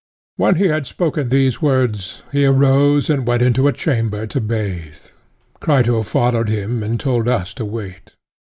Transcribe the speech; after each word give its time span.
When 0.35 0.55
he 0.55 0.65
had 0.69 0.87
spoken 0.87 1.29
these 1.29 1.61
words, 1.61 2.23
he 2.31 2.43
arose 2.43 3.07
and 3.07 3.27
went 3.27 3.43
into 3.43 3.67
a 3.67 3.71
chamber 3.71 4.25
to 4.25 4.41
bathe; 4.41 5.05
Crito 5.59 6.01
followed 6.01 6.49
him 6.49 6.81
and 6.81 6.99
told 6.99 7.27
us 7.27 7.53
to 7.53 7.65
wait. 7.65 8.15